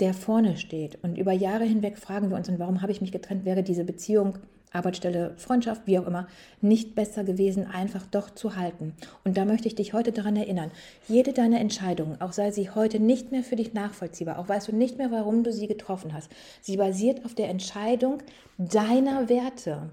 der 0.00 0.14
vorne 0.14 0.56
steht. 0.56 0.98
Und 1.02 1.18
über 1.18 1.32
Jahre 1.32 1.64
hinweg 1.64 1.98
fragen 1.98 2.30
wir 2.30 2.36
uns, 2.36 2.48
und 2.48 2.58
warum 2.58 2.82
habe 2.82 2.92
ich 2.92 3.00
mich 3.00 3.12
getrennt? 3.12 3.44
Wäre 3.44 3.62
diese 3.62 3.84
Beziehung, 3.84 4.38
Arbeitsstelle, 4.70 5.32
Freundschaft, 5.36 5.82
wie 5.86 5.98
auch 5.98 6.06
immer, 6.06 6.28
nicht 6.60 6.94
besser 6.94 7.24
gewesen, 7.24 7.66
einfach 7.66 8.06
doch 8.06 8.30
zu 8.30 8.56
halten. 8.56 8.94
Und 9.24 9.36
da 9.36 9.44
möchte 9.44 9.66
ich 9.66 9.74
dich 9.74 9.94
heute 9.94 10.12
daran 10.12 10.36
erinnern, 10.36 10.70
jede 11.08 11.32
deiner 11.32 11.60
Entscheidungen, 11.60 12.20
auch 12.20 12.32
sei 12.32 12.50
sie 12.50 12.70
heute 12.70 13.00
nicht 13.00 13.32
mehr 13.32 13.42
für 13.42 13.56
dich 13.56 13.72
nachvollziehbar, 13.72 14.38
auch 14.38 14.48
weißt 14.48 14.68
du 14.68 14.76
nicht 14.76 14.98
mehr, 14.98 15.10
warum 15.10 15.42
du 15.42 15.52
sie 15.52 15.68
getroffen 15.68 16.12
hast, 16.12 16.30
sie 16.60 16.76
basiert 16.76 17.24
auf 17.24 17.34
der 17.34 17.48
Entscheidung 17.48 18.18
deiner 18.58 19.28
Werte 19.28 19.90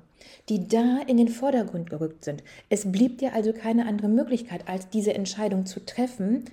die 0.50 0.67
da 0.67 1.00
in 1.07 1.17
den 1.17 1.27
Vordergrund 1.27 1.89
gerückt 1.89 2.24
sind. 2.24 2.43
Es 2.69 2.91
blieb 2.91 3.19
dir 3.19 3.33
also 3.33 3.53
keine 3.53 3.85
andere 3.85 4.07
Möglichkeit, 4.07 4.67
als 4.67 4.89
diese 4.89 5.13
Entscheidung 5.13 5.65
zu 5.65 5.85
treffen, 5.85 6.45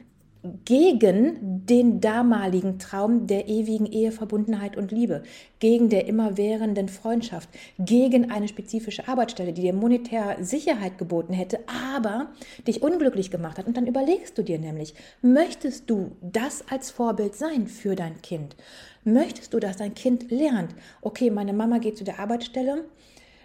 gegen 0.65 1.67
den 1.67 2.01
damaligen 2.01 2.79
Traum 2.79 3.27
der 3.27 3.49
ewigen 3.49 3.87
Eheverbundenheit 3.87 4.77
und 4.77 4.91
Liebe, 4.91 5.23
gegen 5.61 5.89
der 5.89 6.07
immerwährenden 6.07 6.89
Freundschaft, 6.89 7.49
gegen 7.79 8.31
eine 8.31 8.49
spezifische 8.49 9.07
Arbeitsstelle, 9.07 9.53
die 9.53 9.63
dir 9.63 9.73
monetär 9.73 10.39
Sicherheit 10.41 10.99
geboten 10.99 11.33
hätte, 11.33 11.61
aber 11.93 12.33
dich 12.67 12.83
unglücklich 12.83 13.31
gemacht 13.31 13.59
hat. 13.59 13.67
Und 13.67 13.77
dann 13.77 13.87
überlegst 13.87 14.37
du 14.37 14.43
dir 14.43 14.59
nämlich, 14.59 14.95
möchtest 15.21 15.89
du 15.89 16.13
das 16.21 16.65
als 16.69 16.91
Vorbild 16.91 17.37
sein 17.37 17.69
für 17.69 17.95
dein 17.95 18.21
Kind? 18.23 18.57
Möchtest 19.05 19.55
du, 19.55 19.61
dass 19.61 19.77
dein 19.77 19.95
Kind 19.95 20.31
lernt, 20.31 20.75
okay, 21.01 21.31
meine 21.31 21.53
Mama 21.53 21.79
geht 21.79 21.97
zu 21.97 22.05
der 22.05 22.19
Arbeitsstelle, 22.19 22.85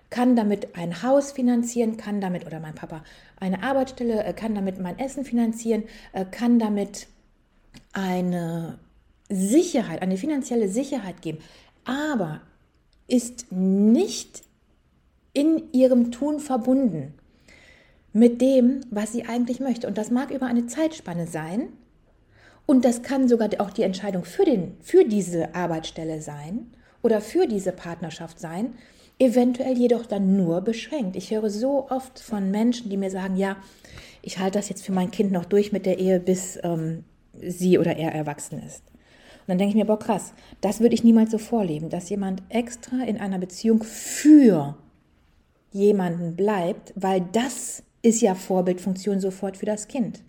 kann 0.10 0.36
damit 0.36 0.76
ein 0.76 1.04
Haus 1.04 1.32
finanzieren, 1.32 1.98
kann 1.98 2.22
damit, 2.22 2.46
oder 2.46 2.60
mein 2.60 2.76
Papa, 2.76 3.04
eine 3.40 3.64
Arbeitsstelle, 3.64 4.24
äh, 4.24 4.34
kann 4.34 4.56
damit 4.56 4.80
mein 4.80 5.00
Essen 5.00 5.26
finanzieren, 5.26 5.84
äh, 6.14 6.26
kann 6.26 6.60
damit 6.60 7.08
eine 7.94 8.80
Sicherheit, 9.30 10.02
eine 10.02 10.18
finanzielle 10.18 10.70
Sicherheit 10.70 11.22
geben, 11.22 11.40
aber 11.84 12.42
ist 13.08 13.52
nicht 13.52 14.44
in 15.34 15.72
ihrem 15.72 16.12
Tun 16.12 16.40
verbunden 16.40 17.14
mit 18.14 18.42
dem, 18.42 18.82
was 18.90 19.12
sie 19.12 19.26
eigentlich 19.26 19.60
möchte. 19.60 19.88
Und 19.88 19.98
das 19.98 20.10
mag 20.10 20.32
über 20.32 20.48
eine 20.48 20.66
Zeitspanne 20.66 21.28
sein. 21.28 21.70
Und 22.66 22.84
das 22.84 23.02
kann 23.02 23.28
sogar 23.28 23.50
auch 23.60 23.70
die 23.70 23.84
Entscheidung 23.84 24.26
für, 24.26 24.44
den, 24.44 24.76
für 24.82 25.06
diese 25.06 25.54
Arbeitsstelle 25.56 26.22
sein 26.22 26.72
oder 27.02 27.22
für 27.22 27.48
diese 27.48 27.72
Partnerschaft 27.72 28.40
sein 28.40 28.74
eventuell 29.20 29.78
jedoch 29.78 30.06
dann 30.06 30.38
nur 30.38 30.62
beschränkt. 30.62 31.16
Ich 31.16 31.32
höre 31.32 31.50
so 31.50 31.90
oft 31.90 32.20
von 32.20 32.52
Menschen, 32.52 32.90
die 32.90 32.98
mir 32.98 33.10
sagen, 33.10 33.36
ja, 33.36 33.58
ich 34.22 34.40
halte 34.40 34.60
das 34.60 34.70
jetzt 34.70 34.86
für 34.86 34.92
mein 34.92 35.12
Kind 35.12 35.32
noch 35.32 35.46
durch 35.46 35.72
mit 35.72 35.86
der 35.86 36.00
Ehe, 36.00 36.20
bis 36.20 36.60
ähm, 36.64 37.04
sie 37.34 37.80
oder 37.80 37.96
er 37.96 38.14
erwachsen 38.14 38.62
ist. 38.62 38.84
Und 38.88 39.52
dann 39.52 39.58
denke 39.58 39.72
ich 39.72 39.76
mir, 39.76 39.86
boah, 39.86 40.00
krass, 40.00 40.34
das 40.62 40.82
würde 40.82 40.94
ich 40.94 41.04
niemals 41.04 41.32
so 41.32 41.38
vorleben, 41.38 41.90
dass 41.90 42.10
jemand 42.10 42.44
extra 42.50 43.04
in 43.06 43.18
einer 43.18 43.40
Beziehung 43.40 43.84
für 43.84 44.78
jemanden 45.72 46.36
bleibt, 46.36 46.94
weil 46.96 47.22
das 47.32 47.84
ist 48.02 48.22
ja 48.22 48.36
Vorbildfunktion 48.36 49.20
sofort 49.20 49.58
für 49.58 49.66
das 49.66 49.88
Kind. 49.88 50.22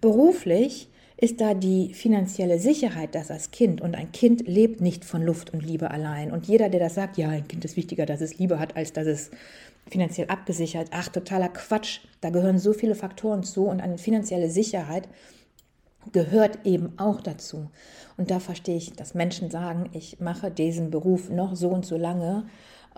Beruflich 0.00 0.88
ist 1.18 1.40
da 1.40 1.54
die 1.54 1.94
finanzielle 1.94 2.58
Sicherheit, 2.58 3.14
dass 3.14 3.28
das 3.28 3.50
Kind 3.50 3.80
und 3.80 3.94
ein 3.94 4.12
Kind 4.12 4.46
lebt 4.46 4.80
nicht 4.82 5.04
von 5.04 5.22
Luft 5.22 5.52
und 5.52 5.64
Liebe 5.64 5.90
allein. 5.90 6.30
Und 6.30 6.46
jeder, 6.46 6.68
der 6.68 6.80
das 6.80 6.94
sagt, 6.94 7.16
ja, 7.16 7.30
ein 7.30 7.48
Kind 7.48 7.64
ist 7.64 7.76
wichtiger, 7.76 8.04
dass 8.04 8.20
es 8.20 8.38
Liebe 8.38 8.58
hat, 8.58 8.76
als 8.76 8.92
dass 8.92 9.06
es 9.06 9.30
finanziell 9.88 10.28
abgesichert, 10.28 10.88
ach, 10.90 11.08
totaler 11.08 11.48
Quatsch. 11.48 12.00
Da 12.20 12.30
gehören 12.30 12.58
so 12.58 12.74
viele 12.74 12.94
Faktoren 12.94 13.44
zu 13.44 13.66
und 13.66 13.80
eine 13.80 13.98
finanzielle 13.98 14.50
Sicherheit 14.50 15.08
gehört 16.12 16.58
eben 16.64 16.98
auch 16.98 17.20
dazu. 17.20 17.70
Und 18.16 18.30
da 18.30 18.38
verstehe 18.38 18.76
ich, 18.76 18.92
dass 18.92 19.14
Menschen 19.14 19.50
sagen, 19.50 19.88
ich 19.92 20.20
mache 20.20 20.50
diesen 20.50 20.90
Beruf 20.90 21.30
noch 21.30 21.56
so 21.56 21.68
und 21.68 21.84
so 21.86 21.96
lange 21.96 22.46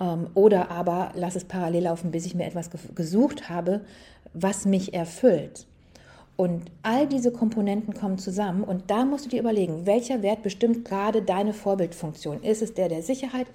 ähm, 0.01 0.29
oder 0.35 0.71
aber 0.71 1.13
lass 1.15 1.37
es 1.37 1.45
parallel 1.45 1.85
laufen, 1.85 2.11
bis 2.11 2.27
ich 2.27 2.35
mir 2.35 2.45
etwas 2.45 2.71
gesucht 2.95 3.49
habe, 3.49 3.83
was 4.35 4.65
mich 4.65 4.93
erfüllt. 4.93 5.67
Und 6.41 6.71
all 6.85 7.09
diese 7.09 7.33
Komponenten 7.33 7.95
kommen 7.95 8.17
zusammen 8.17 8.63
und 8.63 8.93
da 8.93 9.05
musst 9.05 9.25
du 9.25 9.29
dir 9.29 9.41
überlegen, 9.41 9.87
welcher 9.87 10.23
Wert 10.23 10.45
bestimmt 10.45 10.85
gerade 10.85 11.21
deine 11.21 11.53
Vorbildfunktion. 11.53 12.45
Ist 12.45 12.63
es 12.63 12.75
der 12.75 12.89
der 12.89 13.03
Sicherheit? 13.03 13.49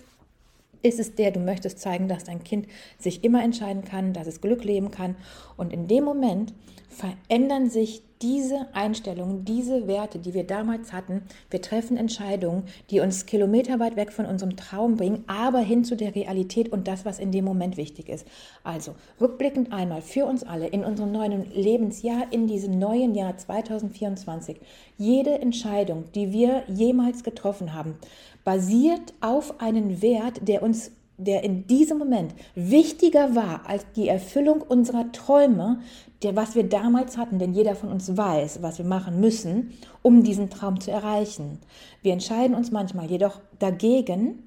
Ist 0.84 1.00
es 1.00 1.16
der, 1.16 1.32
du 1.32 1.40
möchtest 1.40 1.80
zeigen, 1.80 2.10
dass 2.10 2.26
dein 2.26 2.44
Kind 2.44 2.68
sich 3.00 3.24
immer 3.24 3.42
entscheiden 3.42 3.86
kann, 3.86 4.12
dass 4.12 4.28
es 4.28 4.42
Glück 4.42 4.66
leben 4.66 4.92
kann? 4.92 5.16
Und 5.56 5.72
in 5.72 5.88
dem 5.88 6.04
Moment 6.04 6.54
verändern 6.90 7.70
sich 7.70 8.04
diese 8.22 8.68
Einstellungen, 8.74 9.44
diese 9.44 9.88
Werte, 9.88 10.18
die 10.18 10.34
wir 10.34 10.46
damals 10.46 10.94
hatten, 10.94 11.24
wir 11.50 11.62
treffen 11.62 11.98
Entscheidungen, 11.98 12.64
die 12.90 13.02
uns 13.02 13.26
kilometerweit 13.26 13.98
weg 13.98 14.14
von 14.14 14.26
unserem 14.26 14.56
Traum 14.56 14.96
bringen, 14.96 15.26
aber 15.28 15.60
hin 15.60 15.84
zu 15.84 15.98
der 15.98 16.16
Realität 16.16 16.72
und 16.72 16.88
das, 16.88 17.04
was 17.04 17.20
in 17.20 17.34
dem 17.34 17.44
Moment 17.44 17.76
wichtig 17.76 18.08
ist. 18.08 18.26
Also 18.64 18.96
rückblickend 19.20 19.74
einmal 19.74 20.02
für 20.02 20.26
uns 20.26 20.44
alle 20.44 20.68
in 20.68 20.86
unserem 20.86 21.12
neuen 21.12 21.52
Lebensjahr, 21.54 22.28
in 22.32 22.48
diesem 22.48 22.80
neuen 22.80 23.14
Jahr 23.14 23.38
2024, 23.38 24.58
jede 24.98 25.40
Entscheidung, 25.40 26.06
die 26.16 26.32
wir 26.32 26.64
jemals 26.70 27.26
getroffen 27.26 27.74
haben, 27.74 27.96
basiert 28.44 29.14
auf 29.22 29.60
einen 29.62 30.02
Wert, 30.02 30.48
der 30.48 30.64
uns 30.64 30.92
der 31.18 31.44
in 31.44 31.68
diesem 31.68 32.00
Moment 32.00 32.34
wichtiger 32.56 33.36
war 33.36 33.62
als 33.68 33.86
die 33.96 34.08
Erfüllung 34.08 34.62
unserer 34.62 35.12
Träume, 35.12 35.80
der, 36.24 36.36
was 36.36 36.56
wir 36.56 36.64
damals 36.64 37.18
hatten, 37.18 37.38
denn 37.38 37.54
jeder 37.54 37.76
von 37.76 37.90
uns 37.90 38.18
weiß, 38.18 38.62
was 38.62 38.78
wir 38.78 38.86
machen 38.86 39.20
müssen, 39.20 39.74
um 40.02 40.24
diesen 40.24 40.50
Traum 40.50 40.80
zu 40.80 40.92
erreichen. 40.92 41.60
Wir 42.02 42.14
entscheiden 42.14 42.56
uns 42.56 42.72
manchmal 42.72 43.10
jedoch 43.12 43.42
dagegen, 43.60 44.44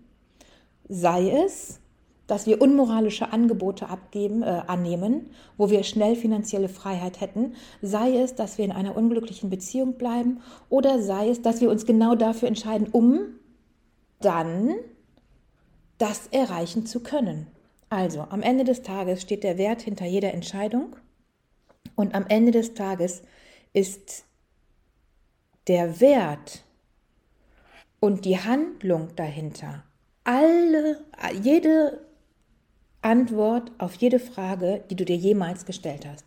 sei 0.88 1.30
es, 1.30 1.80
dass 2.26 2.46
wir 2.46 2.60
unmoralische 2.60 3.32
Angebote 3.32 3.88
abgeben, 3.88 4.42
äh, 4.42 4.62
annehmen, 4.66 5.26
wo 5.56 5.70
wir 5.70 5.84
schnell 5.84 6.16
finanzielle 6.16 6.68
Freiheit 6.68 7.20
hätten, 7.20 7.54
sei 7.82 8.18
es, 8.18 8.34
dass 8.34 8.58
wir 8.58 8.64
in 8.64 8.72
einer 8.72 8.96
unglücklichen 8.96 9.48
Beziehung 9.48 9.92
bleiben 9.94 10.40
oder 10.68 11.00
sei 11.00 11.28
es, 11.28 11.42
dass 11.42 11.60
wir 11.60 11.70
uns 11.70 11.86
genau 11.86 12.16
dafür 12.16 12.48
entscheiden, 12.48 12.88
um 12.90 13.20
dann 14.20 14.74
das 15.98 16.26
erreichen 16.28 16.86
zu 16.86 17.00
können. 17.00 17.46
Also 17.88 18.22
am 18.22 18.42
Ende 18.42 18.64
des 18.64 18.82
Tages 18.82 19.22
steht 19.22 19.44
der 19.44 19.58
Wert 19.58 19.82
hinter 19.82 20.06
jeder 20.06 20.34
Entscheidung 20.34 20.96
und 21.94 22.14
am 22.14 22.26
Ende 22.26 22.52
des 22.52 22.74
Tages 22.74 23.22
ist 23.72 24.24
der 25.68 26.00
Wert 26.00 26.64
und 28.00 28.24
die 28.24 28.38
Handlung 28.38 29.14
dahinter 29.16 29.84
alle, 30.26 30.98
jede 31.40 32.00
Antwort 33.00 33.70
auf 33.78 33.94
jede 33.94 34.18
Frage, 34.18 34.82
die 34.90 34.96
du 34.96 35.04
dir 35.04 35.16
jemals 35.16 35.64
gestellt 35.64 36.04
hast. 36.04 36.24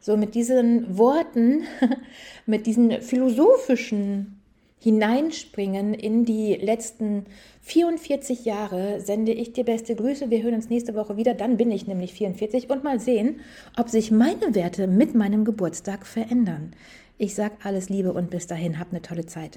So 0.00 0.16
mit 0.16 0.34
diesen 0.34 0.98
Worten, 0.98 1.64
mit 2.46 2.66
diesen 2.66 3.00
philosophischen 3.00 4.37
Hineinspringen 4.80 5.94
in 5.94 6.24
die 6.24 6.54
letzten 6.54 7.26
44 7.62 8.44
Jahre 8.44 9.00
sende 9.00 9.32
ich 9.32 9.52
dir 9.52 9.64
beste 9.64 9.96
Grüße. 9.96 10.30
Wir 10.30 10.42
hören 10.42 10.54
uns 10.54 10.70
nächste 10.70 10.94
Woche 10.94 11.16
wieder. 11.16 11.34
Dann 11.34 11.56
bin 11.56 11.70
ich 11.70 11.86
nämlich 11.86 12.12
44 12.12 12.70
und 12.70 12.84
mal 12.84 13.00
sehen, 13.00 13.40
ob 13.76 13.88
sich 13.88 14.10
meine 14.10 14.54
Werte 14.54 14.86
mit 14.86 15.14
meinem 15.14 15.44
Geburtstag 15.44 16.06
verändern. 16.06 16.72
Ich 17.16 17.34
sage 17.34 17.56
alles 17.64 17.88
Liebe 17.88 18.12
und 18.12 18.30
bis 18.30 18.46
dahin, 18.46 18.78
hab 18.78 18.90
eine 18.90 19.02
tolle 19.02 19.26
Zeit. 19.26 19.56